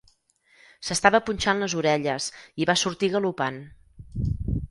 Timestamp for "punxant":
1.27-1.61